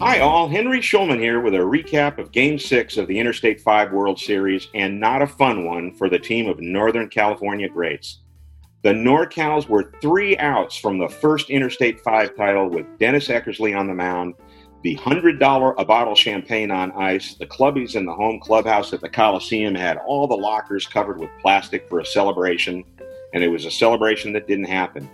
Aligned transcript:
Hi, 0.00 0.20
all. 0.20 0.48
Henry 0.48 0.78
Schulman 0.78 1.18
here 1.18 1.40
with 1.40 1.54
a 1.54 1.58
recap 1.58 2.18
of 2.18 2.30
Game 2.30 2.56
6 2.56 2.98
of 2.98 3.08
the 3.08 3.18
Interstate 3.18 3.60
5 3.60 3.90
World 3.90 4.20
Series, 4.20 4.68
and 4.72 5.00
not 5.00 5.22
a 5.22 5.26
fun 5.26 5.64
one 5.64 5.92
for 5.92 6.08
the 6.08 6.20
team 6.20 6.48
of 6.48 6.60
Northern 6.60 7.08
California 7.08 7.68
greats. 7.68 8.20
The 8.84 8.92
NorCals 8.92 9.68
were 9.68 9.92
three 10.00 10.38
outs 10.38 10.76
from 10.76 10.98
the 10.98 11.08
first 11.08 11.50
Interstate 11.50 11.98
5 11.98 12.36
title 12.36 12.70
with 12.70 12.86
Dennis 13.00 13.26
Eckersley 13.26 13.76
on 13.76 13.88
the 13.88 13.94
mound, 13.94 14.34
the 14.84 14.94
$100 14.98 15.74
a 15.76 15.84
bottle 15.84 16.14
champagne 16.14 16.70
on 16.70 16.92
ice. 16.92 17.34
The 17.34 17.46
clubbies 17.46 17.96
in 17.96 18.06
the 18.06 18.14
home 18.14 18.38
clubhouse 18.38 18.92
at 18.92 19.00
the 19.00 19.08
Coliseum 19.08 19.74
had 19.74 19.96
all 19.96 20.28
the 20.28 20.36
lockers 20.36 20.86
covered 20.86 21.18
with 21.18 21.30
plastic 21.40 21.88
for 21.88 21.98
a 21.98 22.06
celebration, 22.06 22.84
and 23.34 23.42
it 23.42 23.48
was 23.48 23.64
a 23.64 23.70
celebration 23.70 24.32
that 24.34 24.46
didn't 24.46 24.66
happen. 24.66 25.10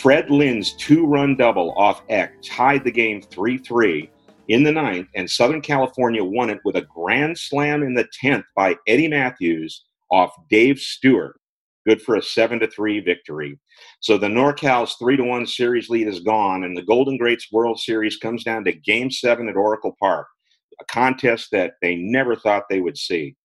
Fred 0.00 0.30
Lynn's 0.30 0.72
two 0.74 1.06
run 1.06 1.36
double 1.36 1.72
off 1.76 2.02
Eck 2.08 2.34
tied 2.42 2.82
the 2.82 2.90
game 2.90 3.20
3 3.22 3.58
3 3.58 4.10
in 4.48 4.64
the 4.64 4.72
ninth, 4.72 5.08
and 5.14 5.30
Southern 5.30 5.60
California 5.60 6.24
won 6.24 6.50
it 6.50 6.60
with 6.64 6.76
a 6.76 6.86
grand 6.92 7.38
slam 7.38 7.82
in 7.82 7.94
the 7.94 8.08
10th 8.22 8.44
by 8.56 8.74
Eddie 8.86 9.08
Mathews 9.08 9.84
off 10.10 10.32
Dave 10.50 10.78
Stewart. 10.78 11.38
Good 11.86 12.00
for 12.00 12.16
a 12.16 12.22
7 12.22 12.60
to 12.60 12.68
3 12.68 13.00
victory. 13.00 13.58
So 14.00 14.16
the 14.16 14.28
NorCal's 14.28 14.94
3 14.98 15.16
to 15.16 15.24
1 15.24 15.46
series 15.46 15.88
lead 15.88 16.08
is 16.08 16.20
gone, 16.20 16.64
and 16.64 16.76
the 16.76 16.82
Golden 16.82 17.16
Greats 17.16 17.52
World 17.52 17.78
Series 17.78 18.16
comes 18.16 18.44
down 18.44 18.64
to 18.64 18.72
Game 18.72 19.10
7 19.10 19.48
at 19.48 19.56
Oracle 19.56 19.96
Park, 20.00 20.26
a 20.80 20.84
contest 20.86 21.48
that 21.52 21.74
they 21.82 21.96
never 21.96 22.34
thought 22.34 22.64
they 22.68 22.80
would 22.80 22.96
see. 22.96 23.36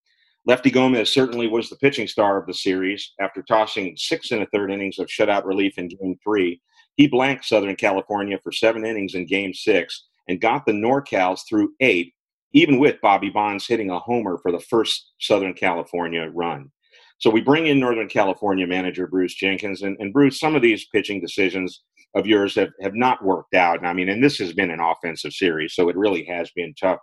Lefty 0.48 0.72
Gomez 0.72 1.10
certainly 1.10 1.48
was 1.48 1.70
the 1.70 1.76
pitching 1.76 2.08
star 2.08 2.40
of 2.40 2.48
the 2.48 2.54
series. 2.54 3.14
After 3.20 3.44
tossing 3.44 3.98
six 3.98 4.32
and 4.32 4.42
a 4.42 4.46
third 4.46 4.72
innings 4.72 4.98
of 4.98 5.08
shutout 5.08 5.44
relief 5.44 5.78
in 5.78 5.90
Game 5.90 6.18
3, 6.24 6.62
he 6.96 7.08
blanked 7.08 7.44
Southern 7.44 7.76
California 7.76 8.40
for 8.42 8.54
seven 8.54 8.86
innings 8.86 9.14
in 9.14 9.26
Game 9.26 9.54
6 9.54 10.08
and 10.30 10.40
got 10.40 10.66
the 10.66 10.72
NorCals 10.72 11.42
through 11.48 11.74
eight, 11.82 12.14
even 12.54 12.80
with 12.80 13.02
Bobby 13.02 13.30
Bonds 13.30 13.68
hitting 13.68 13.90
a 13.90 14.00
homer 14.00 14.38
for 14.42 14.54
the 14.54 14.62
first 14.62 15.12
Southern 15.20 15.54
California 15.54 16.32
run. 16.34 16.72
So 17.18 17.30
we 17.30 17.42
bring 17.42 17.68
in 17.68 17.78
Northern 17.78 18.08
California 18.08 18.66
manager 18.66 19.06
Bruce 19.06 19.36
Jenkins. 19.36 19.82
And, 19.82 19.98
and 20.00 20.14
Bruce, 20.14 20.40
some 20.40 20.56
of 20.56 20.62
these 20.62 20.88
pitching 20.94 21.20
decisions 21.20 21.84
of 22.16 22.26
yours 22.26 22.56
have, 22.56 22.70
have 22.82 22.96
not 22.96 23.22
worked 23.22 23.54
out. 23.54 23.80
And 23.80 23.88
I 23.88 23.92
mean, 23.92 24.08
and 24.08 24.24
this 24.24 24.38
has 24.38 24.54
been 24.54 24.72
an 24.72 24.80
offensive 24.80 25.34
series, 25.34 25.76
so 25.76 25.90
it 25.90 25.98
really 25.98 26.24
has 26.24 26.50
been 26.52 26.74
tough, 26.80 27.00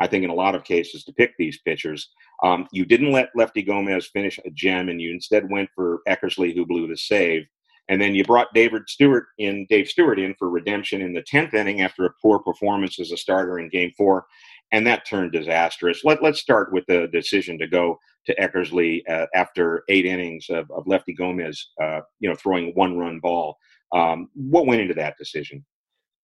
I 0.00 0.06
think, 0.06 0.24
in 0.24 0.30
a 0.30 0.34
lot 0.34 0.54
of 0.54 0.64
cases 0.64 1.04
to 1.04 1.12
pick 1.12 1.32
these 1.38 1.60
pitchers. 1.60 2.10
Um, 2.42 2.66
you 2.72 2.84
didn't 2.84 3.12
let 3.12 3.30
Lefty 3.34 3.62
Gomez 3.62 4.08
finish 4.08 4.38
a 4.44 4.50
gem, 4.50 4.88
and 4.88 5.00
you 5.00 5.12
instead 5.12 5.50
went 5.50 5.70
for 5.74 6.00
Eckersley, 6.08 6.54
who 6.54 6.66
blew 6.66 6.86
the 6.88 6.96
save. 6.96 7.46
And 7.88 8.00
then 8.00 8.14
you 8.14 8.24
brought 8.24 8.54
David 8.54 8.82
Stewart 8.88 9.26
in, 9.38 9.66
Dave 9.68 9.88
Stewart 9.88 10.18
in 10.18 10.34
for 10.38 10.48
redemption 10.48 11.02
in 11.02 11.12
the 11.12 11.22
10th 11.22 11.52
inning 11.54 11.82
after 11.82 12.04
a 12.04 12.12
poor 12.22 12.38
performance 12.38 13.00
as 13.00 13.12
a 13.12 13.16
starter 13.16 13.58
in 13.58 13.68
game 13.68 13.92
four. 13.96 14.26
And 14.70 14.86
that 14.86 15.06
turned 15.06 15.32
disastrous. 15.32 16.04
Let, 16.04 16.22
let's 16.22 16.40
start 16.40 16.72
with 16.72 16.84
the 16.86 17.08
decision 17.12 17.58
to 17.58 17.66
go 17.66 17.98
to 18.26 18.34
Eckersley 18.36 19.02
uh, 19.08 19.26
after 19.34 19.84
eight 19.88 20.06
innings 20.06 20.46
of, 20.48 20.70
of 20.70 20.86
Lefty 20.86 21.12
Gomez, 21.12 21.70
uh, 21.82 22.00
you 22.20 22.28
know, 22.28 22.36
throwing 22.36 22.72
one 22.74 22.96
run 22.96 23.18
ball. 23.18 23.56
Um, 23.92 24.30
what 24.34 24.66
went 24.66 24.80
into 24.80 24.94
that 24.94 25.18
decision? 25.18 25.64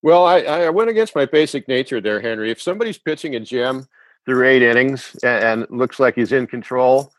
Well, 0.02 0.24
I, 0.24 0.40
I 0.40 0.70
went 0.70 0.90
against 0.90 1.16
my 1.16 1.26
basic 1.26 1.66
nature 1.66 2.00
there, 2.00 2.20
Henry. 2.20 2.50
If 2.50 2.62
somebody's 2.62 2.98
pitching 2.98 3.34
a 3.34 3.40
gem 3.40 3.86
through 4.24 4.46
eight 4.46 4.62
innings 4.62 5.16
and, 5.24 5.62
and 5.62 5.78
looks 5.78 5.98
like 5.98 6.14
he's 6.14 6.32
in 6.32 6.46
control, 6.46 7.12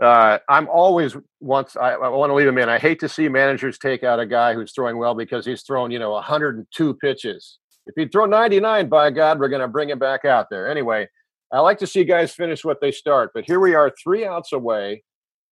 uh, 0.00 0.38
I'm 0.48 0.68
always 0.68 1.14
once 1.40 1.76
I, 1.76 1.92
I 1.92 2.08
want 2.08 2.30
to 2.30 2.34
leave 2.34 2.48
him 2.48 2.56
in. 2.56 2.68
I 2.68 2.78
hate 2.78 3.00
to 3.00 3.08
see 3.08 3.28
managers 3.28 3.78
take 3.78 4.02
out 4.02 4.18
a 4.18 4.26
guy 4.26 4.54
who's 4.54 4.72
throwing 4.72 4.96
well 4.96 5.14
because 5.14 5.44
he's 5.44 5.62
thrown 5.62 5.90
you 5.90 5.98
know 5.98 6.12
102 6.12 6.94
pitches. 6.94 7.58
If 7.86 7.94
he'd 7.96 8.12
throw 8.12 8.26
99, 8.26 8.88
by 8.88 9.10
God, 9.10 9.38
we're 9.40 9.48
going 9.48 9.60
to 9.60 9.68
bring 9.68 9.90
him 9.90 9.98
back 9.98 10.24
out 10.24 10.46
there. 10.50 10.70
Anyway, 10.70 11.08
I 11.52 11.58
like 11.60 11.78
to 11.78 11.86
see 11.86 12.04
guys 12.04 12.32
finish 12.32 12.64
what 12.64 12.80
they 12.80 12.92
start, 12.92 13.32
but 13.34 13.44
here 13.44 13.60
we 13.60 13.74
are, 13.74 13.92
three 14.02 14.24
outs 14.24 14.52
away. 14.52 15.02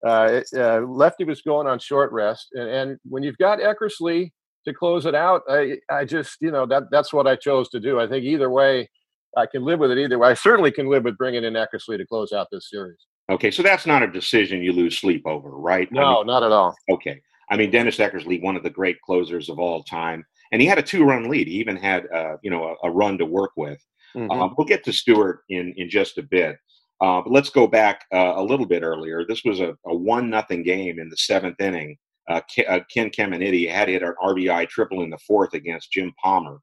Uh, 0.06 0.40
uh, 0.56 0.80
lefty 0.80 1.24
was 1.24 1.42
going 1.42 1.66
on 1.66 1.78
short 1.78 2.10
rest, 2.12 2.48
and, 2.54 2.70
and 2.70 2.98
when 3.04 3.22
you've 3.22 3.36
got 3.36 3.58
Eckersley 3.58 4.32
to 4.65 4.75
close 4.75 5.06
it 5.06 5.15
out, 5.15 5.43
I, 5.48 5.78
I 5.91 6.04
just 6.04 6.37
you 6.41 6.50
know 6.50 6.66
that 6.66 6.84
that's 6.91 7.12
what 7.12 7.26
I 7.26 7.37
chose 7.37 7.69
to 7.71 7.81
do. 7.81 8.00
I 8.00 8.06
think 8.06 8.25
either 8.25 8.50
way, 8.50 8.88
I 9.37 9.47
can 9.47 9.65
live 9.65 9.78
with 9.78 9.91
it 9.91 9.98
either 9.98 10.19
way. 10.19 10.28
I 10.28 10.34
certainly 10.34 10.71
can 10.71 10.88
live 10.88 11.04
with 11.04 11.16
bringing 11.16 11.44
in 11.44 11.54
Eckersley 11.54 11.97
to 11.97 12.06
close 12.06 12.32
out 12.32 12.48
this 12.50 12.69
series. 12.70 12.99
Okay, 13.31 13.50
so 13.50 13.62
that's 13.62 13.87
not 13.87 14.03
a 14.03 14.09
decision 14.09 14.62
you 14.62 14.72
lose 14.72 14.99
sleep 14.99 15.22
over, 15.25 15.50
right? 15.50 15.91
No, 15.93 16.03
I 16.03 16.15
mean, 16.19 16.26
not 16.26 16.43
at 16.43 16.50
all. 16.50 16.75
Okay. 16.91 17.20
I 17.49 17.56
mean, 17.56 17.70
Dennis 17.70 17.99
Eckersley, 17.99 18.43
one 18.43 18.56
of 18.56 18.62
the 18.62 18.70
great 18.70 19.00
closers 19.03 19.49
of 19.49 19.59
all 19.59 19.82
time, 19.84 20.25
and 20.53 20.60
he 20.60 20.66
had 20.66 20.78
a 20.78 20.82
two-run 20.82 21.28
lead. 21.28 21.47
He 21.47 21.54
even 21.54 21.76
had, 21.76 22.06
uh, 22.12 22.37
you 22.43 22.50
know, 22.50 22.76
a, 22.82 22.88
a, 22.88 22.91
run 22.91 23.19
to 23.19 23.25
work 23.25 23.53
with. 23.56 23.81
Mm-hmm. 24.16 24.31
Uh, 24.31 24.49
we'll 24.56 24.66
get 24.66 24.84
to 24.84 24.93
Stewart 24.93 25.41
in 25.49 25.72
in 25.76 25.88
just 25.88 26.19
a 26.19 26.22
bit, 26.22 26.56
uh, 27.00 27.20
but 27.22 27.31
let's 27.31 27.50
go 27.50 27.66
back 27.66 28.04
uh, 28.12 28.34
a 28.37 28.43
little 28.43 28.66
bit 28.66 28.82
earlier. 28.82 29.25
This 29.25 29.44
was 29.44 29.60
a, 29.60 29.76
a 29.87 29.94
one 29.94 30.28
nothing 30.28 30.62
game 30.65 30.99
in 30.99 31.09
the 31.09 31.16
seventh 31.16 31.60
inning. 31.60 31.97
Uh, 32.30 32.41
uh, 32.68 32.78
Ken 32.92 33.10
Caminiti 33.10 33.68
had 33.68 33.88
hit 33.88 34.02
an 34.02 34.14
RBI 34.22 34.68
triple 34.68 35.02
in 35.02 35.10
the 35.10 35.18
fourth 35.18 35.52
against 35.52 35.91
Jim 35.91 36.12
Palmer. 36.22 36.60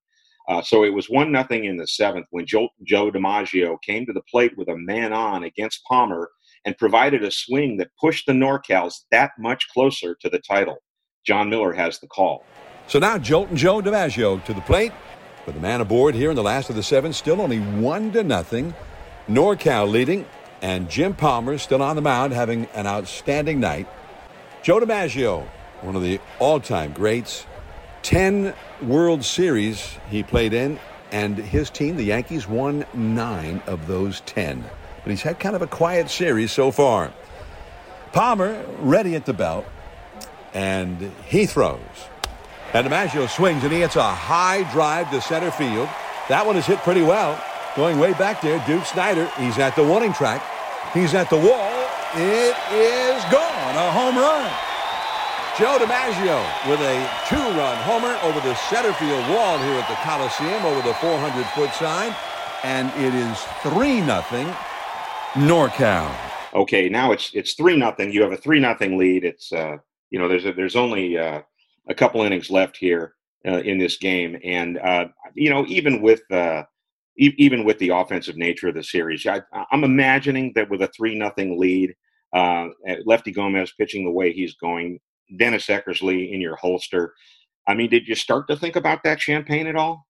so 0.63 0.85
it 0.85 0.93
was 0.93 1.09
one 1.09 1.29
nothing 1.29 1.65
in 1.65 1.75
the 1.75 1.87
seventh 1.87 2.25
when 2.31 2.45
Joe, 2.45 2.69
Joe 2.83 3.11
DiMaggio 3.11 3.77
came 3.81 4.05
to 4.05 4.13
the 4.13 4.21
plate 4.31 4.57
with 4.57 4.69
a 4.69 4.77
man 4.77 5.11
on 5.11 5.43
against 5.43 5.83
Palmer 5.83 6.29
and 6.65 6.77
provided 6.77 7.23
a 7.23 7.31
swing 7.31 7.77
that 7.77 7.89
pushed 7.99 8.25
the 8.27 8.33
NorCals 8.33 8.93
that 9.11 9.31
much 9.37 9.67
closer 9.69 10.15
to 10.21 10.29
the 10.29 10.39
title. 10.39 10.77
Jon 11.25 11.49
Miller 11.49 11.73
has 11.73 11.99
the 11.99 12.07
call. 12.07 12.45
So 12.87 12.99
now 12.99 13.17
Joltin' 13.17 13.57
Joe 13.57 13.81
DiMaggio 13.81 14.43
to 14.45 14.53
the 14.53 14.61
plate. 14.61 14.93
With 15.45 15.55
the 15.55 15.61
man 15.61 15.81
aboard 15.81 16.15
here 16.15 16.29
in 16.29 16.35
the 16.35 16.43
last 16.43 16.69
of 16.69 16.75
the 16.75 16.83
seven, 16.83 17.11
still 17.11 17.41
only 17.41 17.59
one 17.59 18.11
to 18.13 18.23
nothing. 18.23 18.73
NorCal 19.27 19.89
leading, 19.89 20.25
and 20.61 20.89
Jim 20.89 21.13
Palmer 21.13 21.57
still 21.57 21.81
on 21.81 21.97
the 21.97 22.01
mound 22.01 22.31
having 22.31 22.65
an 22.73 22.87
outstanding 22.87 23.59
night. 23.59 23.87
Joe 24.61 24.79
DiMaggio, 24.79 25.47
one 25.81 25.95
of 25.95 26.01
the 26.01 26.19
all-time 26.39 26.93
greats. 26.93 27.45
Ten 28.03 28.53
World 28.81 29.23
Series 29.23 29.97
he 30.09 30.23
played 30.23 30.53
in, 30.53 30.79
and 31.11 31.37
his 31.37 31.69
team, 31.69 31.97
the 31.97 32.03
Yankees, 32.03 32.47
won 32.47 32.85
nine 32.93 33.61
of 33.67 33.87
those 33.87 34.21
ten 34.21 34.65
but 35.07 35.11
he's 35.11 35.21
had 35.21 35.39
kind 35.39 35.55
of 35.55 35.61
a 35.61 35.67
quiet 35.67 36.09
series 36.09 36.51
so 36.51 36.69
far. 36.69 37.13
Palmer 38.11 38.61
ready 38.79 39.15
at 39.15 39.25
the 39.25 39.31
belt, 39.31 39.65
and 40.53 41.13
he 41.25 41.45
throws. 41.45 41.79
And 42.73 42.85
DiMaggio 42.85 43.29
swings, 43.29 43.63
and 43.63 43.71
he 43.71 43.79
hits 43.79 43.95
a 43.95 44.03
high 44.03 44.69
drive 44.73 45.09
to 45.11 45.21
center 45.21 45.49
field. 45.49 45.87
That 46.27 46.45
one 46.45 46.57
is 46.57 46.65
hit 46.65 46.79
pretty 46.79 47.03
well. 47.03 47.41
Going 47.77 47.99
way 47.99 48.11
back 48.15 48.41
there, 48.41 48.61
Duke 48.67 48.83
Snider. 48.83 49.31
He's 49.37 49.57
at 49.59 49.77
the 49.77 49.83
warning 49.85 50.11
track. 50.11 50.43
He's 50.93 51.13
at 51.13 51.29
the 51.29 51.37
wall. 51.37 51.87
It 52.15 52.57
is 52.73 53.23
gone. 53.31 53.75
A 53.77 53.89
home 53.89 54.17
run. 54.17 54.76
Joe 55.57 55.77
DiMaggio 55.79 56.69
with 56.69 56.79
a 56.81 57.09
two-run 57.27 57.77
homer 57.83 58.17
over 58.23 58.39
the 58.41 58.55
center 58.55 58.93
field 58.93 59.27
wall 59.29 59.57
here 59.57 59.79
at 59.79 59.87
the 59.89 59.95
Coliseum 59.95 60.63
over 60.65 60.81
the 60.87 60.93
400-foot 60.95 61.73
sign. 61.73 62.15
And 62.63 62.89
it 63.01 63.13
is 63.13 63.39
3 63.63 64.01
nothing 64.01 64.47
NorCal. 65.33 66.15
Okay, 66.53 66.89
now 66.89 67.11
it's 67.11 67.31
it's 67.33 67.53
three 67.53 67.75
nothing. 67.75 68.11
You 68.11 68.23
have 68.23 68.31
a 68.31 68.37
three 68.37 68.59
nothing 68.59 68.97
lead. 68.97 69.23
It's 69.23 69.51
uh, 69.51 69.77
you 70.09 70.17
know 70.17 70.27
there's 70.27 70.45
a, 70.45 70.53
there's 70.53 70.75
only 70.75 71.17
uh, 71.17 71.41
a 71.87 71.93
couple 71.93 72.23
innings 72.23 72.49
left 72.49 72.77
here 72.77 73.13
uh, 73.47 73.59
in 73.59 73.77
this 73.77 73.97
game, 73.97 74.39
and 74.43 74.79
uh, 74.79 75.05
you 75.35 75.51
know 75.51 75.65
even 75.67 76.01
with 76.01 76.21
uh, 76.31 76.63
even 77.17 77.65
with 77.65 77.77
the 77.79 77.89
offensive 77.89 78.37
nature 78.37 78.69
of 78.69 78.75
the 78.75 78.83
series, 78.83 79.27
I, 79.27 79.41
am 79.71 79.83
imagining 79.83 80.53
that 80.55 80.69
with 80.69 80.81
a 80.81 80.87
three 80.87 81.17
nothing 81.17 81.59
lead, 81.59 81.93
uh, 82.33 82.69
Lefty 83.05 83.31
Gomez 83.31 83.73
pitching 83.77 84.05
the 84.05 84.11
way 84.11 84.31
he's 84.31 84.55
going, 84.55 84.99
Dennis 85.35 85.67
Eckersley 85.67 86.31
in 86.31 86.41
your 86.41 86.55
holster. 86.55 87.13
I 87.67 87.73
mean, 87.73 87.89
did 87.89 88.07
you 88.07 88.15
start 88.15 88.47
to 88.47 88.55
think 88.55 88.75
about 88.75 89.03
that 89.03 89.19
champagne 89.19 89.67
at 89.67 89.75
all? 89.75 90.07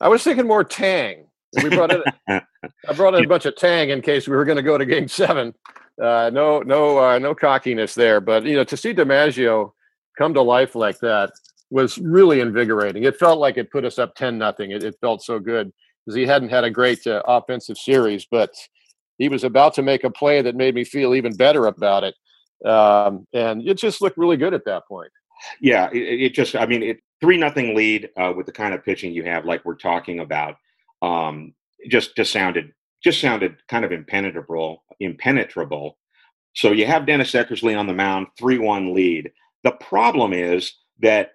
I 0.00 0.08
was 0.08 0.22
thinking 0.22 0.46
more 0.46 0.64
Tang. 0.64 1.26
We 1.62 1.70
brought 1.70 1.92
in. 1.92 2.02
I 2.28 2.92
brought 2.94 3.14
in 3.14 3.24
a 3.24 3.28
bunch 3.28 3.46
of 3.46 3.56
Tang 3.56 3.90
in 3.90 4.02
case 4.02 4.28
we 4.28 4.36
were 4.36 4.44
going 4.44 4.56
to 4.56 4.62
go 4.62 4.78
to 4.78 4.86
Game 4.86 5.08
Seven. 5.08 5.54
Uh, 6.00 6.30
no, 6.32 6.60
no, 6.60 6.98
uh, 6.98 7.18
no 7.18 7.34
cockiness 7.34 7.94
there. 7.94 8.20
But 8.20 8.44
you 8.44 8.56
know, 8.56 8.64
to 8.64 8.76
see 8.76 8.94
DiMaggio 8.94 9.72
come 10.16 10.34
to 10.34 10.42
life 10.42 10.74
like 10.74 10.98
that 11.00 11.32
was 11.70 11.98
really 11.98 12.40
invigorating. 12.40 13.04
It 13.04 13.18
felt 13.18 13.38
like 13.38 13.56
it 13.56 13.70
put 13.70 13.84
us 13.84 13.98
up 13.98 14.14
ten 14.14 14.38
nothing. 14.38 14.70
It, 14.70 14.84
it, 14.84 14.96
felt 15.00 15.22
so 15.22 15.38
good 15.38 15.72
because 16.04 16.16
he 16.16 16.26
hadn't 16.26 16.50
had 16.50 16.64
a 16.64 16.70
great 16.70 17.06
uh, 17.06 17.22
offensive 17.26 17.76
series, 17.76 18.26
but 18.30 18.54
he 19.18 19.28
was 19.28 19.44
about 19.44 19.74
to 19.74 19.82
make 19.82 20.04
a 20.04 20.10
play 20.10 20.40
that 20.42 20.54
made 20.54 20.74
me 20.74 20.84
feel 20.84 21.14
even 21.14 21.36
better 21.36 21.66
about 21.66 22.04
it. 22.04 22.14
Um, 22.64 23.26
and 23.32 23.66
it 23.66 23.78
just 23.78 24.00
looked 24.00 24.18
really 24.18 24.36
good 24.36 24.54
at 24.54 24.64
that 24.64 24.86
point. 24.88 25.10
Yeah, 25.60 25.88
it, 25.92 25.98
it 25.98 26.34
just, 26.34 26.56
I 26.56 26.66
mean, 26.66 26.82
it 26.82 26.98
three 27.20 27.36
nothing 27.36 27.74
lead 27.74 28.10
uh, 28.16 28.32
with 28.36 28.46
the 28.46 28.52
kind 28.52 28.74
of 28.74 28.84
pitching 28.84 29.12
you 29.12 29.24
have, 29.24 29.44
like 29.44 29.64
we're 29.64 29.76
talking 29.76 30.20
about 30.20 30.56
um, 31.02 31.54
just 31.88 32.16
just 32.16 32.32
sounded 32.32 32.72
just 33.02 33.20
sounded 33.20 33.56
kind 33.68 33.84
of 33.84 33.92
impenetrable. 33.92 34.82
Impenetrable. 35.00 35.96
So 36.54 36.72
you 36.72 36.86
have 36.86 37.06
Dennis 37.06 37.32
Eckersley 37.32 37.78
on 37.78 37.86
the 37.86 37.94
mound, 37.94 38.26
three-one 38.36 38.92
lead. 38.92 39.30
The 39.62 39.72
problem 39.72 40.32
is 40.32 40.72
that 41.00 41.32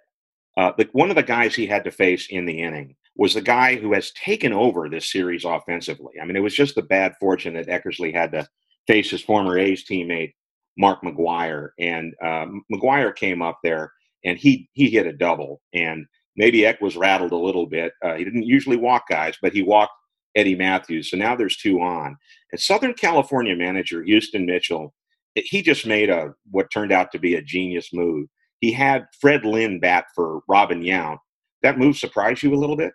uh, 0.57 0.73
the, 0.77 0.89
one 0.91 1.09
of 1.09 1.15
the 1.15 1.23
guys 1.23 1.55
he 1.55 1.65
had 1.65 1.85
to 1.85 1.91
face 1.91 2.27
in 2.29 2.45
the 2.45 2.61
inning 2.61 2.95
was 3.15 3.33
the 3.33 3.41
guy 3.41 3.75
who 3.75 3.93
has 3.93 4.11
taken 4.11 4.51
over 4.51 4.89
this 4.89 5.09
series 5.09 5.45
offensively. 5.45 6.15
I 6.21 6.25
mean, 6.25 6.35
it 6.35 6.41
was 6.41 6.53
just 6.53 6.75
the 6.75 6.81
bad 6.81 7.13
fortune 7.19 7.53
that 7.53 7.67
Eckersley 7.67 8.13
had 8.13 8.31
to 8.33 8.47
face 8.87 9.11
his 9.11 9.21
former 9.21 9.57
A's 9.57 9.85
teammate 9.85 10.33
Mark 10.77 11.01
McGwire, 11.03 11.69
and 11.79 12.13
um, 12.23 12.63
McGwire 12.71 13.15
came 13.15 13.41
up 13.41 13.59
there 13.63 13.91
and 14.25 14.37
he 14.37 14.69
he 14.73 14.89
hit 14.89 15.07
a 15.07 15.13
double, 15.13 15.61
and 15.73 16.05
maybe 16.35 16.65
Eck 16.65 16.81
was 16.81 16.95
rattled 16.95 17.31
a 17.31 17.37
little 17.37 17.65
bit. 17.65 17.93
Uh, 18.03 18.15
he 18.15 18.23
didn't 18.23 18.43
usually 18.43 18.77
walk 18.77 19.03
guys, 19.09 19.35
but 19.41 19.53
he 19.53 19.61
walked 19.61 19.93
Eddie 20.35 20.55
Mathews, 20.55 21.11
So 21.11 21.17
now 21.17 21.35
there's 21.35 21.57
two 21.57 21.79
on. 21.81 22.17
And 22.51 22.59
Southern 22.59 22.93
California 22.93 23.55
manager 23.55 24.03
Houston 24.03 24.45
Mitchell, 24.45 24.93
he 25.35 25.61
just 25.61 25.85
made 25.85 26.09
a 26.09 26.33
what 26.49 26.71
turned 26.71 26.91
out 26.91 27.11
to 27.11 27.19
be 27.19 27.35
a 27.35 27.41
genius 27.41 27.89
move. 27.93 28.27
He 28.59 28.71
had 28.71 29.05
Fred 29.19 29.45
Lynn 29.45 29.79
bat 29.79 30.05
for 30.15 30.41
Robin 30.47 30.81
Yount. 30.81 31.17
That 31.61 31.77
move 31.77 31.97
surprised 31.97 32.43
you 32.43 32.53
a 32.53 32.55
little 32.55 32.75
bit? 32.75 32.93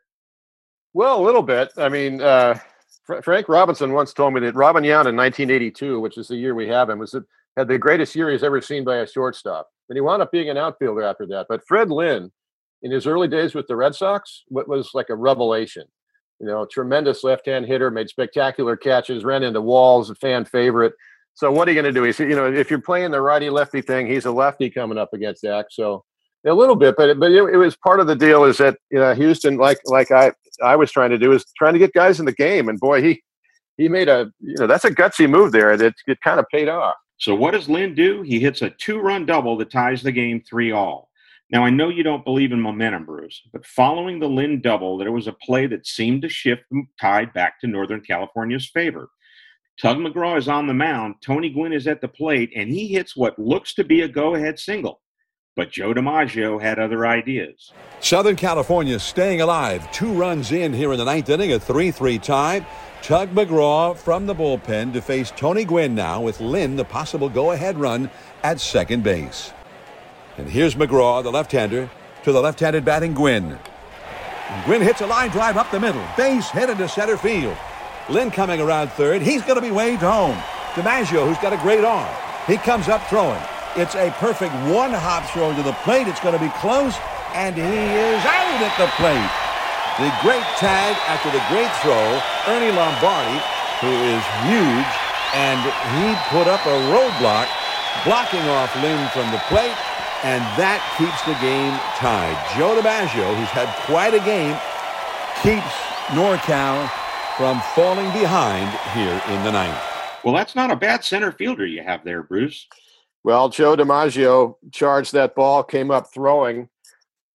Well, 0.95 1.21
a 1.21 1.25
little 1.25 1.43
bit. 1.43 1.71
I 1.77 1.89
mean, 1.89 2.21
uh, 2.21 2.59
Frank 3.23 3.49
Robinson 3.49 3.93
once 3.93 4.13
told 4.13 4.35
me 4.35 4.41
that 4.41 4.55
Robin 4.55 4.83
Yount 4.83 5.07
in 5.07 5.17
1982, 5.17 6.01
which 6.01 6.19
is 6.19 6.29
the 6.29 6.37
year 6.37 6.55
we 6.55 6.69
have 6.69 6.91
him, 6.91 6.99
was 6.99 7.15
had 7.57 7.69
the 7.69 7.79
greatest 7.79 8.15
year 8.15 8.31
he's 8.31 8.43
ever 8.43 8.61
seen 8.61 8.85
by 8.85 8.99
a 8.99 9.07
shortstop. 9.07 9.69
And 9.89 9.97
he 9.97 10.01
wound 10.01 10.23
up 10.23 10.31
being 10.31 10.51
an 10.51 10.57
outfielder 10.57 11.03
after 11.03 11.27
that. 11.27 11.47
But 11.49 11.67
Fred 11.67 11.91
Lynn, 11.91 12.31
in 12.83 12.91
his 12.91 13.07
early 13.07 13.29
days 13.29 13.55
with 13.55 13.67
the 13.67 13.77
Red 13.77 13.95
Sox, 13.95 14.45
what 14.49 14.69
was 14.69 14.91
like 14.95 15.09
a 15.11 15.17
revelation. 15.17 15.85
You 16.41 16.47
know, 16.47 16.67
tremendous 16.67 17.25
left-hand 17.25 17.67
hitter, 17.67 17.91
made 17.91 18.09
spectacular 18.09 18.77
catches, 18.77 19.25
ran 19.25 19.43
into 19.43 19.61
walls, 19.61 20.11
a 20.11 20.15
fan 20.15 20.45
favorite. 20.45 20.93
So 21.35 21.51
what 21.51 21.67
are 21.67 21.73
you 21.73 21.81
going 21.81 21.93
to 21.93 21.99
do? 21.99 22.05
He's, 22.05 22.19
you 22.21 22.37
know, 22.37 22.53
if 22.53 22.71
you're 22.71 22.81
playing 22.81 23.11
the 23.11 23.21
righty-lefty 23.21 23.83
thing, 23.83 24.07
he's 24.07 24.25
a 24.25 24.31
lefty 24.31 24.71
coming 24.71 24.99
up 24.99 25.13
against 25.13 25.45
Eck. 25.45 25.67
So 25.71 26.05
a 26.47 26.55
little 26.55 26.77
bit, 26.77 26.95
but 26.97 27.19
but 27.19 27.33
it, 27.33 27.43
it, 27.55 27.57
was 27.57 27.77
part 27.77 28.01
of 28.01 28.07
the 28.07 28.17
deal. 28.17 28.45
Is 28.45 28.59
that 28.59 28.79
you 28.91 28.99
know 28.99 29.15
Houston, 29.15 29.57
like 29.57 29.79
like 29.87 30.11
I 30.11 30.33
I 30.63 30.77
was 30.77 30.91
trying 30.91 31.11
to 31.11 31.19
do, 31.19 31.33
is 31.33 31.45
trying 31.57 31.73
to 31.73 31.79
get 31.79 31.93
guys 31.93 32.21
in 32.21 32.27
the 32.27 32.33
game, 32.33 32.69
and 32.69 32.79
boy, 32.79 33.03
he 33.03 33.23
he 33.77 33.89
made 33.89 34.09
a 34.09 34.31
you 34.41 34.55
know 34.59 34.67
that's 34.67 34.85
a 34.85 34.91
gutsy 34.91 35.29
move 35.29 35.53
there. 35.53 35.71
and 35.71 35.83
it, 35.83 35.95
it 36.07 36.19
kind 36.23 36.41
of 36.41 36.47
paid 36.51 36.69
off. 36.69 36.95
So 37.19 37.35
what 37.35 37.53
does 37.53 37.69
Lynn 37.69 37.95
do? 37.95 38.23
He 38.23 38.39
hits 38.39 38.63
a 38.63 38.71
two-run 38.71 39.27
double 39.27 39.57
that 39.59 39.71
ties 39.71 40.03
the 40.03 40.13
game 40.13 40.41
three 40.41 40.71
all. 40.73 41.11
Now 41.51 41.65
I 41.65 41.71
know 41.71 41.89
you 41.89 42.03
don't 42.03 42.25
believe 42.25 42.53
in 42.53 42.61
momentum, 42.61 43.07
Bruce, 43.07 43.43
but 43.53 43.67
following 43.67 44.21
the 44.21 44.29
Lynn 44.29 44.61
double, 44.61 44.99
there 44.99 45.13
was 45.13 45.27
a 45.27 45.33
play 45.33 45.67
that 45.67 45.87
seemed 45.87 46.23
to 46.23 46.29
shift 46.29 46.63
the 46.71 46.85
tide 47.01 47.33
back 47.33 47.61
to 47.61 47.67
Northern 47.67 48.01
California's 48.03 48.71
favor. 48.71 49.11
Tug 49.81 49.99
McGraw 49.99 50.37
is 50.37 50.49
on 50.49 50.67
the 50.67 50.75
mound. 50.75 51.17
Tony 51.23 51.51
Gwynn 51.51 51.73
is 51.73 51.87
at 51.87 52.01
the 52.01 52.09
plate, 52.09 52.53
and 52.55 52.71
he 52.71 52.89
hits 52.89 53.17
what 53.17 53.39
looks 53.39 53.75
to 53.75 53.85
be 53.85 54.03
a 54.03 54.09
go-ahead 54.09 54.59
single. 54.59 55.01
But 55.57 55.71
Joe 55.71 55.93
DiMaggio 55.93 56.61
had 56.61 56.79
other 56.79 57.07
ideas. 57.07 57.73
Southern 58.01 58.37
California 58.37 58.99
staying 58.99 59.41
alive. 59.41 59.91
Two 59.93 60.13
runs 60.13 60.53
in 60.53 60.73
here 60.73 60.93
in 60.93 60.99
the 60.99 61.05
ninth 61.05 61.29
inning, 61.29 61.53
a 61.53 61.59
3 61.59 61.91
3 61.91 62.19
tie. 62.19 62.67
Tug 63.03 63.31
McGraw 63.31 63.97
from 63.97 64.27
the 64.27 64.35
bullpen 64.35 64.93
to 64.93 65.01
face 65.01 65.33
Tony 65.37 65.65
Gwynn 65.65 65.95
now 65.95 66.21
with 66.21 66.41
Lynn, 66.41 66.77
the 66.77 66.85
possible 66.85 67.29
go 67.29 67.53
ahead 67.53 67.79
run 67.79 68.11
at 68.43 68.61
second 68.61 69.03
base. 69.03 69.53
And 70.37 70.49
here's 70.49 70.75
McGraw, 70.75 71.23
the 71.23 71.31
left 71.31 71.53
hander, 71.53 71.91
to 72.25 72.33
the 72.33 72.41
left 72.41 72.61
handed 72.61 72.85
batting 72.85 73.15
Gwynn. 73.15 73.59
Gwynn 74.65 74.83
hits 74.83 75.01
a 75.01 75.07
line 75.07 75.31
drive 75.31 75.57
up 75.57 75.71
the 75.71 75.81
middle, 75.81 76.05
base 76.17 76.49
hit 76.51 76.71
into 76.71 76.89
center 76.89 77.17
field. 77.17 77.57
Lynn 78.09 78.31
coming 78.31 78.61
around 78.61 78.91
third. 78.93 79.23
He's 79.23 79.43
going 79.43 79.57
to 79.57 79.61
be 79.61 79.71
waved 79.71 80.03
home. 80.03 80.37
DiMaggio, 80.75 81.27
who's 81.27 81.39
got 81.39 81.53
a 81.53 81.59
great 81.59 81.85
arm, 81.85 82.15
he 82.47 82.57
comes 82.57 82.89
up 82.89 83.03
throwing. 83.09 83.43
It's 83.77 83.95
a 83.95 84.11
perfect 84.19 84.55
one 84.73 84.91
hop 84.91 85.29
throw 85.31 85.55
to 85.55 85.63
the 85.63 85.77
plate. 85.85 86.09
It's 86.09 86.21
going 86.21 86.35
to 86.35 86.43
be 86.43 86.51
close, 86.59 86.97
and 87.35 87.55
he 87.55 87.63
is 87.63 88.23
out 88.25 88.59
at 88.65 88.75
the 88.81 88.89
plate. 88.97 89.31
The 90.01 90.11
great 90.23 90.47
tag 90.57 90.97
after 91.11 91.29
the 91.31 91.43
great 91.51 91.71
throw, 91.83 92.19
Ernie 92.49 92.73
Lombardi, 92.73 93.39
who 93.83 93.93
is 93.93 94.23
huge, 94.47 94.93
and 95.35 95.61
he 95.99 96.15
put 96.31 96.49
up 96.49 96.65
a 96.67 96.77
roadblock, 96.91 97.47
blocking 98.05 98.47
off 98.49 98.75
Lynn 98.83 99.03
from 99.11 99.31
the 99.31 99.43
plate, 99.51 99.77
and 100.25 100.43
that 100.59 100.83
keeps 100.99 101.21
the 101.27 101.37
game 101.39 101.75
tied. 101.99 102.35
Joe 102.57 102.75
DiMaggio, 102.75 103.37
who's 103.37 103.51
had 103.51 103.69
quite 103.87 104.15
a 104.15 104.23
game, 104.25 104.57
keeps 105.43 105.71
NorCal 106.15 106.89
from 107.37 107.61
falling 107.75 108.11
behind 108.13 108.71
here 108.95 109.23
in 109.35 109.45
the 109.45 109.53
ninth. 109.53 109.79
Well, 110.25 110.35
that's 110.35 110.57
not 110.57 110.73
a 110.73 110.77
bad 110.77 111.05
center 111.05 111.31
fielder 111.31 111.67
you 111.67 111.83
have 111.83 112.03
there, 112.03 112.23
Bruce. 112.23 112.67
Well, 113.25 113.49
Joe 113.49 113.77
DiMaggio 113.77 114.55
charged 114.73 115.13
that 115.13 115.35
ball, 115.35 115.63
came 115.63 115.91
up 115.91 116.13
throwing, 116.13 116.69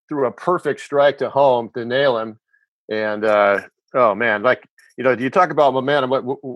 threw 0.07 0.27
a 0.27 0.31
perfect 0.31 0.79
strike 0.79 1.17
to 1.19 1.29
home 1.29 1.69
to 1.75 1.85
nail 1.85 2.17
him. 2.17 2.39
And 2.89 3.25
uh, 3.25 3.61
oh 3.93 4.15
man, 4.15 4.43
like 4.43 4.67
you 4.97 5.03
know, 5.03 5.11
you 5.11 5.29
talk 5.29 5.49
about 5.49 5.73
momentum. 5.73 6.11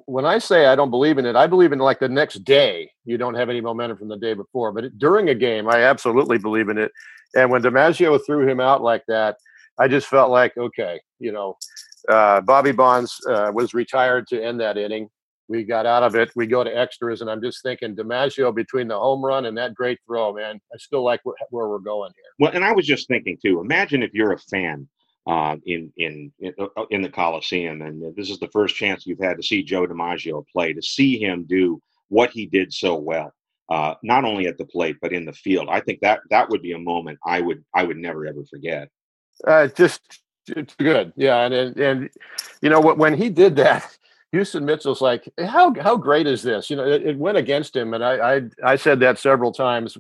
When 0.06 0.26
I 0.26 0.38
say 0.38 0.68
I 0.68 0.76
don't 0.76 0.92
believe 0.92 1.18
in 1.18 1.26
it, 1.26 1.36
I 1.36 1.48
believe 1.48 1.72
in 1.72 1.80
like 1.80 2.00
the 2.00 2.10
next 2.10 2.44
day 2.44 2.92
you 3.06 3.18
don't 3.18 3.34
have 3.34 3.50
any 3.50 3.62
momentum 3.62 3.98
from 3.98 4.10
the 4.10 4.18
day 4.18 4.34
before. 4.34 4.72
But 4.72 4.98
during 4.98 5.30
a 5.30 5.36
game, 5.36 5.68
I 5.68 5.84
absolutely 5.84 6.38
believe 6.38 6.70
in 6.70 6.78
it. 6.78 6.92
And 7.36 7.50
when 7.50 7.64
DiMaggio 7.64 8.20
threw 8.26 8.48
him 8.48 8.60
out 8.60 8.82
like 8.82 9.04
that, 9.08 9.38
I 9.80 9.88
just 9.88 10.08
felt 10.08 10.32
like 10.32 10.56
okay, 10.58 11.00
you 11.20 11.32
know, 11.32 11.58
uh, 12.10 12.42
Bobby 12.42 12.72
Bonds 12.72 13.20
uh, 13.28 13.52
was 13.54 13.74
retired 13.74 14.28
to 14.28 14.42
end 14.42 14.60
that 14.62 14.78
inning 14.78 15.10
we 15.50 15.64
got 15.64 15.86
out 15.86 16.04
of 16.04 16.16
it. 16.16 16.32
We 16.36 16.48
go 16.48 16.64
to 16.64 16.78
extras, 16.78 17.22
and 17.22 17.30
I'm 17.30 17.42
just 17.42 17.64
thinking 17.64 17.96
DiMaggio 17.96 18.54
between 18.54 18.88
the 18.88 19.00
home 19.00 19.24
run 19.24 19.46
and 19.46 19.58
that 19.58 19.74
great 19.74 20.00
throw, 20.06 20.34
man. 20.34 20.60
I 20.74 20.78
still 20.78 21.04
like 21.04 21.22
where, 21.24 21.36
where 21.50 21.68
we're 21.70 21.80
going 21.80 22.12
here. 22.16 22.32
Well, 22.40 22.52
and 22.54 22.64
I 22.64 22.74
was 22.74 22.86
just 22.86 23.08
thinking 23.08 23.38
too. 23.42 23.62
Imagine 23.62 24.04
if 24.04 24.14
you're 24.14 24.34
a 24.34 24.40
fan 24.40 24.88
uh, 25.28 25.56
in 25.66 25.92
in 25.98 26.32
in, 26.40 26.54
uh, 26.60 26.84
the 26.90 27.10
Coliseum, 27.10 27.82
and 27.82 28.16
this 28.16 28.30
is 28.30 28.40
the 28.40 28.50
first 28.50 28.76
chance 28.76 29.06
you've 29.06 29.20
had 29.20 29.38
to 29.38 29.44
see 29.44 29.64
Joe 29.64 29.88
DiMaggio 29.88 30.46
play, 30.52 30.74
to 30.74 30.82
see 30.82 31.18
him 31.18 31.46
do 31.48 31.82
what 32.10 32.32
he 32.32 32.46
did 32.46 32.74
so 32.74 32.96
well, 32.96 33.34
uh, 33.70 33.96
not 34.04 34.26
only 34.26 34.48
at 34.48 34.58
the 34.58 34.66
plate 34.66 34.98
but 35.02 35.14
in 35.14 35.26
the 35.26 35.34
field. 35.34 35.68
I 35.70 35.82
think 35.82 36.00
that 36.02 36.22
that 36.30 36.50
would 36.50 36.62
be 36.62 36.74
a 36.74 36.80
moment 36.80 37.20
I 37.26 37.42
would 37.42 37.64
I 37.74 37.84
would 37.84 37.98
never 37.98 38.26
ever 38.26 38.44
forget. 38.50 38.90
Uh, 39.46 39.68
just 39.68 40.02
it's 40.48 40.76
good, 40.76 41.14
yeah, 41.16 41.46
and 41.46 41.54
and, 41.54 41.78
and 41.78 42.10
you 42.62 42.70
know 42.70 42.80
what 42.80 42.98
when 42.98 43.14
he 43.14 43.30
did 43.30 43.56
that 43.58 43.98
Houston 44.38 44.66
Mitchell's 44.66 45.02
like, 45.02 45.28
how 45.44 45.74
how 45.82 45.98
great 45.98 46.28
is 46.28 46.44
this? 46.44 46.70
You 46.70 46.76
know, 46.76 46.88
it, 46.88 47.02
it 47.04 47.18
went 47.18 47.38
against 47.38 47.76
him, 47.76 47.96
and 47.96 48.04
I, 48.04 48.36
I 48.36 48.42
I 48.64 48.76
said 48.76 49.00
that 49.00 49.18
several 49.18 49.52
times 49.52 49.98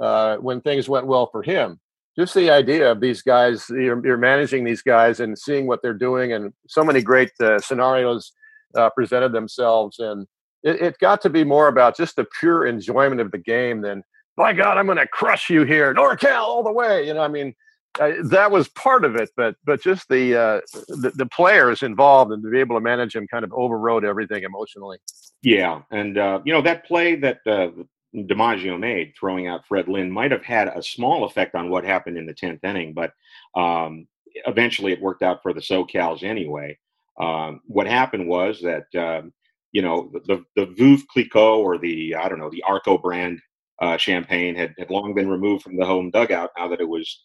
uh, 0.00 0.36
when 0.36 0.62
things 0.62 0.88
went 0.88 1.06
well 1.06 1.28
for 1.30 1.42
him. 1.42 1.78
Just 2.16 2.34
the 2.34 2.48
idea 2.48 2.90
of 2.90 3.00
these 3.00 3.22
guys, 3.22 3.68
you're, 3.68 4.00
you're 4.06 4.16
managing 4.16 4.64
these 4.64 4.82
guys 4.82 5.20
and 5.20 5.38
seeing 5.38 5.66
what 5.66 5.82
they're 5.82 5.92
doing, 6.08 6.32
and 6.32 6.52
so 6.66 6.82
many 6.82 7.02
great 7.02 7.32
uh, 7.40 7.58
scenarios 7.58 8.32
uh, 8.74 8.88
presented 8.90 9.32
themselves, 9.32 9.98
and 9.98 10.26
it, 10.62 10.80
it 10.80 10.98
got 10.98 11.20
to 11.22 11.28
be 11.28 11.44
more 11.44 11.68
about 11.68 11.96
just 11.96 12.16
the 12.16 12.26
pure 12.40 12.66
enjoyment 12.66 13.20
of 13.20 13.32
the 13.32 13.38
game 13.38 13.82
than, 13.82 14.02
by 14.36 14.52
God, 14.54 14.78
I'm 14.78 14.86
going 14.86 14.98
to 14.98 15.06
crush 15.08 15.50
you 15.50 15.64
here, 15.64 15.92
NorCal 15.92 16.40
all 16.40 16.62
the 16.62 16.72
way. 16.72 17.06
You 17.06 17.14
know, 17.14 17.22
I 17.22 17.28
mean, 17.28 17.54
uh, 18.00 18.12
that 18.24 18.50
was 18.50 18.68
part 18.68 19.04
of 19.04 19.16
it, 19.16 19.30
but 19.36 19.56
but 19.64 19.82
just 19.82 20.08
the, 20.08 20.36
uh, 20.36 20.60
the, 20.88 21.12
the 21.14 21.26
players 21.26 21.82
involved 21.82 22.32
and 22.32 22.42
to 22.42 22.50
be 22.50 22.58
able 22.58 22.76
to 22.76 22.80
manage 22.80 23.12
them 23.12 23.26
kind 23.26 23.44
of 23.44 23.52
overrode 23.52 24.04
everything 24.04 24.42
emotionally. 24.42 24.98
Yeah, 25.42 25.82
and 25.90 26.18
uh, 26.18 26.40
you 26.44 26.52
know 26.52 26.62
that 26.62 26.86
play 26.86 27.14
that 27.16 27.38
uh, 27.46 27.70
DiMaggio 28.14 28.78
made, 28.78 29.14
throwing 29.18 29.46
out 29.46 29.66
Fred 29.66 29.88
Lynn, 29.88 30.10
might 30.10 30.32
have 30.32 30.44
had 30.44 30.68
a 30.68 30.82
small 30.82 31.24
effect 31.24 31.54
on 31.54 31.70
what 31.70 31.84
happened 31.84 32.18
in 32.18 32.26
the 32.26 32.34
tenth 32.34 32.64
inning, 32.64 32.94
but 32.94 33.12
um, 33.54 34.06
eventually 34.46 34.92
it 34.92 35.00
worked 35.00 35.22
out 35.22 35.42
for 35.42 35.52
the 35.52 35.60
SoCals 35.60 36.22
anyway. 36.22 36.78
Um, 37.20 37.60
what 37.66 37.86
happened 37.86 38.26
was 38.26 38.60
that 38.62 38.86
um, 38.96 39.32
you 39.72 39.82
know 39.82 40.10
the 40.26 40.44
the 40.56 40.66
Veuve 40.66 41.06
Clicquot 41.06 41.58
or 41.58 41.78
the 41.78 42.14
I 42.14 42.28
don't 42.28 42.38
know 42.38 42.50
the 42.50 42.64
Arco 42.64 42.98
brand 42.98 43.40
uh, 43.80 43.96
champagne 43.96 44.54
had, 44.54 44.74
had 44.78 44.90
long 44.90 45.14
been 45.14 45.28
removed 45.28 45.62
from 45.62 45.76
the 45.76 45.84
home 45.84 46.10
dugout 46.10 46.50
now 46.56 46.68
that 46.68 46.80
it 46.80 46.88
was 46.88 47.24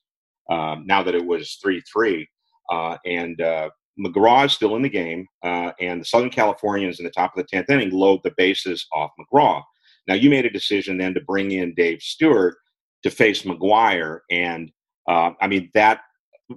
um, 0.50 0.84
now 0.86 1.04
that 1.04 1.16
it 1.16 1.26
was 1.26 1.58
3 1.62 1.82
3. 1.92 2.28
Uh, 2.72 2.98
and 3.06 3.42
uh, 3.42 3.70
McGraw 4.00 4.46
is 4.46 4.54
still 4.54 4.76
in 4.76 4.82
the 4.82 4.90
game, 4.90 5.26
uh, 5.44 5.72
and 5.80 6.02
the 6.02 6.06
Southern 6.06 6.30
Californians 6.30 7.00
in 7.00 7.06
the 7.06 7.12
top 7.12 7.36
of 7.36 7.44
the 7.44 7.58
10th 7.58 7.70
inning 7.70 7.92
load 7.92 8.22
the 8.24 8.34
bases 8.38 8.86
off 8.94 9.12
McGraw. 9.20 9.62
Now, 10.08 10.16
you 10.16 10.30
made 10.30 10.46
a 10.46 10.50
decision 10.50 10.98
then 10.98 11.14
to 11.14 11.22
bring 11.22 11.52
in 11.52 11.74
Dave 11.76 12.02
Stewart 12.02 12.58
to 13.04 13.10
face 13.10 13.44
McGwire. 13.44 14.20
And 14.32 14.72
uh, 15.08 15.32
I 15.42 15.48
mean, 15.48 15.70
that 15.74 16.02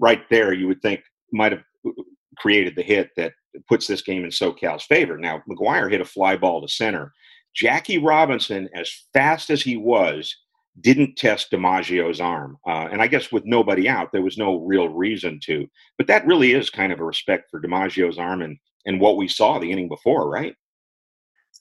right 0.01 0.23
there, 0.31 0.53
you 0.53 0.69
would 0.69 0.83
think 0.83 1.03
might 1.33 1.53
have 1.53 1.63
created 2.39 2.77
the 2.77 2.83
hit 2.83 3.11
that 3.17 3.33
puts 3.69 3.87
this 3.87 4.03
game 4.03 4.25
in 4.25 4.31
SoCal's 4.31 4.85
favor. 4.85 5.19
Now, 5.19 5.43
McGwire 5.49 5.91
hit 5.91 6.01
a 6.01 6.05
fly 6.05 6.37
ball 6.37 6.63
to 6.63 6.69
center. 6.69 7.13
Jackie 7.55 7.99
Robinson, 7.99 8.69
as 8.75 8.91
fast 9.13 9.51
as 9.51 9.63
he 9.63 9.77
was, 9.77 10.35
didn't 10.81 11.17
test 11.17 11.51
DiMaggio's 11.51 12.21
arm. 12.21 12.59
Uh, 12.67 12.89
and 12.91 13.03
I 13.03 13.07
guess 13.07 13.31
with 13.31 13.45
nobody 13.45 13.89
out, 13.89 14.11
there 14.13 14.23
was 14.23 14.39
no 14.39 14.57
real 14.57 14.89
reason 14.89 15.39
to. 15.45 15.69
But 15.99 16.07
that 16.07 16.27
really 16.27 16.53
is 16.53 16.71
kind 16.71 16.93
of 16.93 17.01
a 17.01 17.05
respect 17.05 17.51
for 17.51 17.61
DiMaggio's 17.61 18.19
arm 18.19 18.43
and, 18.43 18.57
and 18.87 19.01
what 19.01 19.17
we 19.17 19.29
saw 19.29 19.59
the 19.59 19.71
inning 19.71 19.89
before, 19.89 20.29
right? 20.29 20.57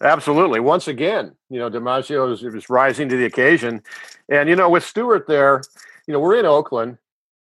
Absolutely. 0.01 0.59
Once 0.59 0.87
again, 0.87 1.35
you 1.49 1.59
know, 1.59 1.69
DiMaggio 1.69 2.29
was, 2.29 2.41
was 2.41 2.69
rising 2.69 3.09
to 3.09 3.17
the 3.17 3.25
occasion. 3.25 3.83
And, 4.29 4.49
you 4.49 4.55
know, 4.55 4.69
with 4.69 4.83
Stewart 4.83 5.27
there, 5.27 5.61
you 6.07 6.13
know, 6.13 6.19
we're 6.19 6.39
in 6.39 6.45
Oakland. 6.45 6.97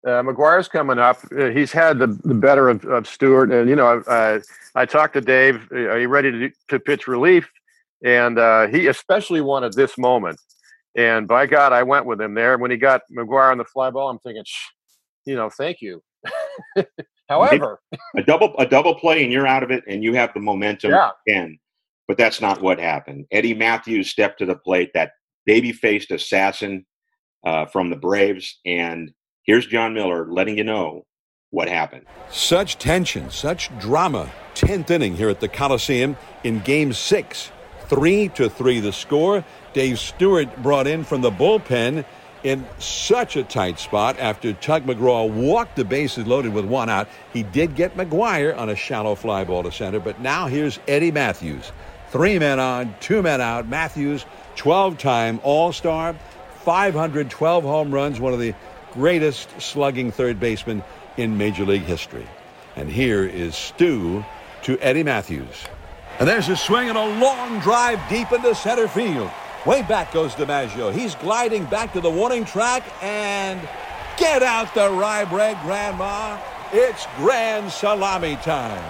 Uh, 0.07 0.23
McGwire's 0.23 0.69
coming 0.69 0.99
up. 0.99 1.19
Uh, 1.39 1.51
he's 1.51 1.73
had 1.73 1.99
the, 1.99 2.07
the 2.25 2.35
better 2.35 2.71
of, 2.71 2.85
of 2.87 3.07
Stewart, 3.07 3.53
and 3.53 3.69
you 3.69 3.77
know, 3.77 4.03
I 4.75 4.87
talked 4.87 5.13
to 5.13 5.21
Dave. 5.21 5.69
Uh, 5.71 5.77
are 5.77 6.01
you 6.01 6.09
ready 6.09 6.31
to 6.31 6.51
to 6.69 6.81
pitch 6.81 7.07
relief? 7.07 7.51
And 8.03 8.39
uh, 8.39 8.69
he 8.69 8.87
especially 8.87 9.43
wanted 9.43 9.75
this 9.75 9.99
moment. 9.99 10.41
And 10.97 11.29
by 11.29 11.47
God, 11.47 11.73
I 11.73 11.83
went 11.83 12.07
with 12.07 12.21
him 12.21 12.35
there. 12.35 12.59
When 12.59 12.71
he 12.71 12.77
got 12.77 13.03
McGwire 13.17 13.53
on 13.53 13.59
the 13.59 13.65
fly 13.65 13.91
ball, 13.91 14.11
I'm 14.11 14.19
thinking, 14.19 14.45
you 15.25 15.37
know, 15.37 15.51
thank 15.51 15.81
you. 15.81 16.03
However, 17.29 17.81
a 18.17 18.23
double 18.23 18.55
a 18.59 18.67
double 18.67 18.97
play 18.97 19.23
and 19.23 19.33
you're 19.33 19.47
out 19.47 19.63
of 19.63 19.71
it, 19.71 19.85
and 19.87 20.03
you 20.03 20.15
have 20.15 20.35
the 20.35 20.41
momentum 20.41 20.91
yeah. 20.91 21.11
again. 21.29 21.59
But 22.09 22.19
that's 22.19 22.41
not 22.41 22.61
what 22.61 22.81
happened. 22.81 23.27
Eddie 23.31 23.55
Mathews 23.55 24.11
stepped 24.11 24.41
to 24.41 24.47
the 24.47 24.57
plate, 24.57 24.91
that 24.95 25.13
baby 25.47 25.71
faced 25.71 26.11
assassin 26.11 26.85
uh, 27.47 27.67
from 27.67 27.89
the 27.89 27.97
Braves, 27.97 28.59
and 28.67 29.13
here's 29.45 29.67
Jon 29.67 29.95
Miller 29.95 30.27
letting 30.31 30.59
you 30.59 30.65
know 30.65 31.07
what 31.51 31.69
happened. 31.69 32.07
Such 32.31 32.79
tension, 32.79 33.31
such 33.31 33.77
drama. 33.79 34.31
Tenth 34.55 34.91
inning 34.91 35.17
here 35.17 35.31
at 35.31 35.41
the 35.41 35.49
Coliseum 35.49 36.17
in 36.43 36.59
Game 36.61 36.93
Six, 36.93 37.53
three 37.87 38.29
to 38.31 38.51
three 38.51 38.81
the 38.81 38.93
score. 38.93 39.45
Dave 39.73 39.99
Stewart 39.99 40.63
brought 40.63 40.87
in 40.87 41.05
from 41.05 41.21
the 41.21 41.31
bullpen 41.31 42.05
in 42.43 42.67
such 42.79 43.37
a 43.37 43.45
tight 43.45 43.79
spot 43.79 44.19
after 44.19 44.53
Tug 44.53 44.85
McGraw 44.85 45.31
walked 45.31 45.77
the 45.77 45.85
bases 45.85 46.27
loaded 46.27 46.53
with 46.53 46.65
one 46.65 46.89
out. 46.89 47.09
He 47.33 47.43
did 47.43 47.77
get 47.77 47.97
McGwire 47.97 48.57
on 48.57 48.69
a 48.69 48.77
shallow 48.77 49.15
fly 49.15 49.45
ball 49.45 49.63
to 49.63 49.73
center, 49.73 50.01
but 50.01 50.21
now 50.21 50.47
here's 50.47 50.79
Eddie 50.89 51.13
Mathews. 51.13 51.71
Three 52.11 52.39
men 52.39 52.59
on, 52.59 52.95
two 53.01 53.23
men 53.23 53.41
out. 53.41 53.69
Mathews, 53.69 54.25
12 54.57 54.99
time 54.99 55.41
All 55.45 55.73
Star, 55.73 56.17
512 56.65 57.65
home 57.65 57.93
runs, 57.93 58.19
one 58.19 58.33
of 58.33 58.41
the 58.41 58.55
greatest 58.93 59.61
slugging 59.61 60.11
third 60.11 60.41
basemen 60.41 60.83
in 61.17 61.39
Major 61.39 61.65
League 61.65 61.83
history. 61.83 62.27
And 62.75 62.91
here 62.91 63.25
is 63.25 63.55
Stu 63.55 64.25
to 64.63 64.79
Eddie 64.81 65.05
Mathews. 65.05 65.65
And 66.19 66.29
there's 66.29 66.49
a 66.49 66.57
swing 66.57 66.89
and 66.89 66.99
a 66.99 67.21
long 67.21 67.61
drive 67.61 68.01
deep 68.09 68.33
into 68.33 68.55
center 68.55 68.89
field. 68.89 69.31
Way 69.67 69.83
back 69.83 70.11
goes 70.11 70.35
DiMaggio. 70.35 70.91
He's 70.91 71.15
gliding 71.17 71.67
back 71.67 71.93
to 71.93 72.01
the 72.01 72.09
warning 72.09 72.47
track 72.47 72.83
and 73.03 73.61
get 74.17 74.43
out 74.43 74.75
the 74.75 74.89
rye 74.89 75.27
bread, 75.27 75.59
Grandma. 75.61 76.41
It's 76.73 77.07
grand 77.17 77.71
salami 77.71 78.37
time. 78.37 78.83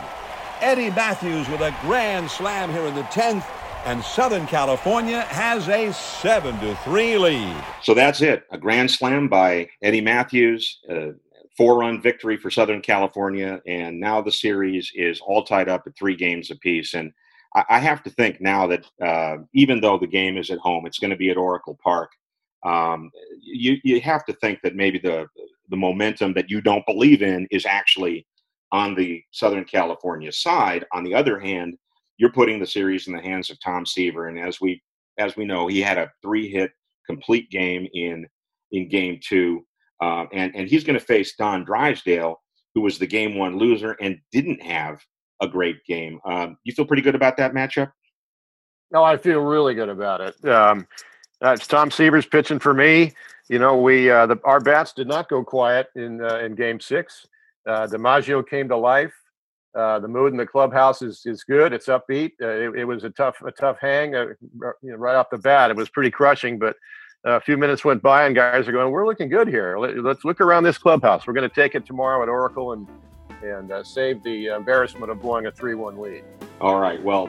Eddie 0.60 0.90
Mathews 0.90 1.48
with 1.48 1.60
a 1.60 1.74
grand 1.80 2.30
slam 2.30 2.70
here 2.70 2.84
in 2.84 2.94
the 2.94 3.02
10th, 3.02 3.44
and 3.84 4.00
Southern 4.04 4.46
California 4.46 5.22
has 5.22 5.68
a 5.68 5.92
7 5.92 6.60
to 6.60 6.76
3 6.76 7.18
lead. 7.18 7.64
So 7.82 7.92
that's 7.92 8.20
it. 8.22 8.44
A 8.52 8.58
grand 8.58 8.92
slam 8.92 9.26
by 9.26 9.68
Eddie 9.82 10.02
Mathews, 10.02 10.78
a 10.88 11.14
four 11.56 11.78
run 11.78 12.00
victory 12.00 12.36
for 12.36 12.48
Southern 12.48 12.80
California, 12.80 13.60
and 13.66 13.98
now 13.98 14.20
the 14.20 14.30
series 14.30 14.92
is 14.94 15.20
all 15.20 15.42
tied 15.42 15.68
up 15.68 15.82
at 15.88 15.96
three 15.96 16.14
games 16.14 16.52
apiece. 16.52 16.94
And 16.94 17.12
I, 17.54 17.78
have 17.80 18.02
to 18.04 18.10
think 18.10 18.40
now 18.40 18.66
that 18.68 18.86
uh, 19.02 19.38
even 19.54 19.80
though 19.80 19.98
the 19.98 20.06
game 20.06 20.36
is 20.36 20.50
at 20.50 20.58
home, 20.58 20.86
it's 20.86 20.98
going 21.00 21.10
to 21.10 21.16
be 21.16 21.30
at 21.30 21.36
Oracle 21.36 21.78
Park. 21.82 22.12
Um, 22.64 23.10
you 23.40 23.78
you 23.82 24.00
have 24.02 24.24
to 24.26 24.32
think 24.34 24.60
that 24.62 24.76
maybe 24.76 24.98
the 24.98 25.26
the 25.68 25.76
momentum 25.76 26.34
that 26.34 26.50
you 26.50 26.60
don't 26.60 26.86
believe 26.86 27.22
in 27.22 27.48
is 27.50 27.66
actually 27.66 28.26
on 28.70 28.94
the 28.94 29.22
Southern 29.32 29.64
California 29.64 30.30
side. 30.30 30.84
On 30.92 31.02
the 31.02 31.14
other 31.14 31.40
hand, 31.40 31.76
you're 32.18 32.32
putting 32.32 32.60
the 32.60 32.66
series 32.66 33.08
in 33.08 33.14
the 33.14 33.22
hands 33.22 33.50
of 33.50 33.58
Tom 33.60 33.84
Seaver, 33.84 34.28
and 34.28 34.38
as 34.38 34.60
we 34.60 34.80
as 35.18 35.36
we 35.36 35.44
know, 35.44 35.66
he 35.66 35.80
had 35.80 35.98
a 35.98 36.10
three 36.22 36.48
hit 36.48 36.70
complete 37.06 37.50
game 37.50 37.88
in 37.94 38.26
in 38.72 38.88
game 38.88 39.18
two, 39.26 39.66
uh, 40.02 40.26
and 40.32 40.54
and 40.54 40.68
he's 40.68 40.84
going 40.84 40.98
to 40.98 41.04
face 41.04 41.34
Don 41.36 41.64
Drysdale, 41.64 42.40
who 42.74 42.82
was 42.82 42.98
the 42.98 43.06
game 43.06 43.36
one 43.36 43.58
loser 43.58 43.96
and 44.00 44.20
didn't 44.30 44.62
have 44.62 45.00
a 45.40 45.48
great 45.48 45.84
game. 45.84 46.20
Um, 46.24 46.56
you 46.64 46.72
feel 46.72 46.84
pretty 46.84 47.02
good 47.02 47.14
about 47.14 47.36
that 47.38 47.52
matchup? 47.52 47.92
No, 48.92 49.04
I 49.04 49.16
feel 49.16 49.40
really 49.40 49.74
good 49.74 49.88
about 49.88 50.20
it. 50.20 50.48
Um, 50.48 50.86
it's 51.40 51.66
Tom 51.66 51.90
Seaver's 51.90 52.26
pitching 52.26 52.58
for 52.58 52.74
me. 52.74 53.12
You 53.48 53.58
know, 53.58 53.76
we 53.76 54.10
uh, 54.10 54.26
the, 54.26 54.38
our 54.44 54.60
bats 54.60 54.92
did 54.92 55.08
not 55.08 55.28
go 55.28 55.42
quiet 55.42 55.88
in 55.96 56.22
uh, 56.22 56.38
in 56.38 56.54
Game 56.54 56.80
Six. 56.80 57.26
Uh, 57.66 57.86
DiMaggio 57.86 58.46
came 58.48 58.68
to 58.68 58.76
life. 58.76 59.12
Uh, 59.74 60.00
the 60.00 60.08
mood 60.08 60.32
in 60.32 60.36
the 60.36 60.46
clubhouse 60.46 61.02
is 61.02 61.22
is 61.24 61.44
good. 61.44 61.72
It's 61.72 61.86
upbeat. 61.86 62.32
Uh, 62.42 62.48
it, 62.48 62.80
it, 62.80 62.84
was 62.84 63.04
a 63.04 63.10
tough 63.10 63.40
a 63.42 63.52
tough 63.52 63.78
hang. 63.80 64.14
Uh, 64.14 64.26
you 64.82 64.90
know, 64.90 64.96
right 64.96 65.14
off 65.14 65.30
the 65.30 65.38
bat, 65.38 65.70
it 65.70 65.76
was 65.76 65.88
pretty 65.88 66.10
crushing. 66.10 66.58
But 66.58 66.76
a 67.24 67.40
few 67.40 67.56
minutes 67.56 67.84
went 67.84 68.02
by, 68.02 68.26
and 68.26 68.34
guys 68.34 68.66
are 68.66 68.72
going, 68.72 68.90
"We're 68.90 69.06
looking 69.06 69.28
good 69.28 69.48
here. 69.48 69.78
Let, 69.78 69.96
us 69.96 70.24
look 70.24 70.40
around 70.40 70.64
this 70.64 70.78
clubhouse. 70.78 71.26
We're 71.26 71.34
going 71.34 71.48
to 71.48 71.54
take 71.54 71.74
it 71.74 71.86
tomorrow 71.86 72.22
at 72.22 72.28
Oracle 72.28 72.72
and 72.72 72.88
and 73.42 73.72
uh, 73.72 73.82
save 73.82 74.22
the 74.22 74.46
embarrassment 74.48 75.10
of 75.10 75.20
blowing 75.20 75.46
a 75.46 75.50
3 75.50 75.74
1 75.74 75.98
lead. 75.98 76.24
All 76.60 76.80
right. 76.80 77.02
Well, 77.02 77.26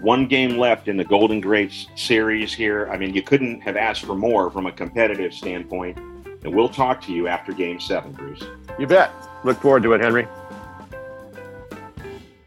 one 0.00 0.26
game 0.26 0.58
left 0.58 0.88
in 0.88 0.96
the 0.96 1.04
Golden 1.04 1.40
Greats 1.40 1.88
series 1.96 2.54
here. 2.54 2.88
I 2.90 2.96
mean, 2.96 3.14
you 3.14 3.22
couldn't 3.22 3.60
have 3.62 3.76
asked 3.76 4.04
for 4.04 4.14
more 4.14 4.50
from 4.50 4.66
a 4.66 4.72
competitive 4.72 5.34
standpoint. 5.34 5.98
And 6.44 6.54
we'll 6.54 6.68
talk 6.68 7.00
to 7.02 7.12
you 7.12 7.26
after 7.26 7.52
game 7.52 7.80
seven, 7.80 8.12
Bruce. 8.12 8.42
You 8.78 8.86
bet. 8.86 9.10
Look 9.44 9.60
forward 9.60 9.82
to 9.82 9.92
it, 9.94 10.00
Henry. 10.00 10.28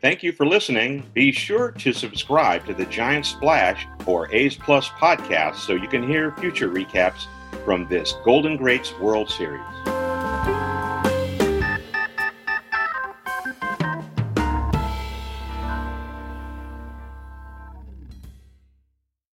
Thank 0.01 0.23
you 0.23 0.31
for 0.31 0.47
listening. 0.47 1.03
Be 1.13 1.31
sure 1.31 1.71
to 1.71 1.93
subscribe 1.93 2.65
to 2.65 2.73
the 2.73 2.85
Giant 2.85 3.25
Splash 3.25 3.85
or 4.05 4.33
A's 4.33 4.55
Plus 4.55 4.89
podcast 4.89 5.57
so 5.57 5.73
you 5.73 5.87
can 5.87 6.07
hear 6.07 6.31
future 6.37 6.69
recaps 6.69 7.27
from 7.65 7.87
this 7.87 8.15
Golden 8.23 8.57
Greats 8.57 8.97
World 8.97 9.29
Series. 9.29 9.61